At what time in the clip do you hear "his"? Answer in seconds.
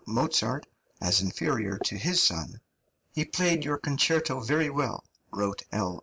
1.95-2.23